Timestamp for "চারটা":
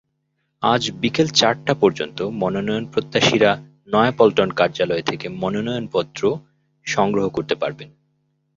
1.31-1.73